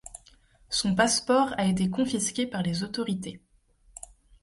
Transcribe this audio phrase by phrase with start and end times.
[0.71, 3.39] Son passeport a été confisqué par les autorités.